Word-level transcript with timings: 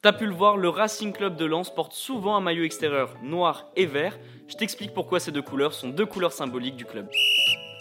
T'as 0.00 0.12
pu 0.12 0.26
le 0.26 0.32
voir, 0.32 0.56
le 0.56 0.68
Racing 0.68 1.12
Club 1.12 1.34
de 1.34 1.44
Lens 1.44 1.74
porte 1.74 1.92
souvent 1.92 2.36
un 2.36 2.40
maillot 2.40 2.62
extérieur 2.62 3.16
noir 3.20 3.66
et 3.74 3.84
vert. 3.84 4.16
Je 4.46 4.54
t'explique 4.54 4.94
pourquoi 4.94 5.18
ces 5.18 5.32
deux 5.32 5.42
couleurs 5.42 5.74
sont 5.74 5.88
deux 5.88 6.06
couleurs 6.06 6.30
symboliques 6.30 6.76
du 6.76 6.84
club. 6.84 7.08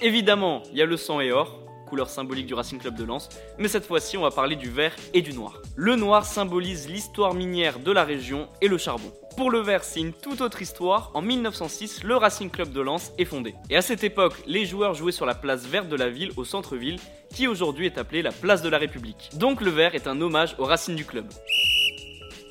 Évidemment, 0.00 0.62
il 0.72 0.78
y 0.78 0.82
a 0.82 0.86
le 0.86 0.96
sang 0.96 1.20
et 1.20 1.30
or, 1.30 1.60
couleur 1.86 2.08
symbolique 2.08 2.46
du 2.46 2.54
Racing 2.54 2.78
Club 2.78 2.96
de 2.96 3.04
Lens, 3.04 3.28
mais 3.58 3.68
cette 3.68 3.84
fois-ci 3.84 4.16
on 4.16 4.22
va 4.22 4.30
parler 4.30 4.56
du 4.56 4.70
vert 4.70 4.96
et 5.12 5.20
du 5.20 5.34
noir. 5.34 5.60
Le 5.76 5.94
noir 5.94 6.24
symbolise 6.24 6.88
l'histoire 6.88 7.34
minière 7.34 7.80
de 7.80 7.92
la 7.92 8.04
région 8.04 8.48
et 8.62 8.68
le 8.68 8.78
charbon. 8.78 9.12
Pour 9.36 9.50
le 9.50 9.58
vert, 9.58 9.84
c'est 9.84 10.00
une 10.00 10.14
toute 10.14 10.40
autre 10.40 10.62
histoire. 10.62 11.10
En 11.12 11.20
1906, 11.20 12.02
le 12.02 12.16
Racing 12.16 12.48
Club 12.48 12.72
de 12.72 12.80
Lens 12.80 13.12
est 13.18 13.26
fondé. 13.26 13.54
Et 13.68 13.76
à 13.76 13.82
cette 13.82 14.02
époque, 14.02 14.42
les 14.46 14.64
joueurs 14.64 14.94
jouaient 14.94 15.12
sur 15.12 15.26
la 15.26 15.34
place 15.34 15.66
verte 15.66 15.90
de 15.90 15.96
la 15.96 16.08
ville 16.08 16.32
au 16.38 16.44
centre-ville, 16.44 16.98
qui 17.34 17.46
aujourd'hui 17.46 17.84
est 17.84 17.98
appelée 17.98 18.22
la 18.22 18.32
place 18.32 18.62
de 18.62 18.70
la 18.70 18.78
République. 18.78 19.28
Donc 19.34 19.60
le 19.60 19.70
vert 19.70 19.94
est 19.94 20.06
un 20.06 20.18
hommage 20.22 20.56
aux 20.58 20.64
racines 20.64 20.96
du 20.96 21.04
club. 21.04 21.26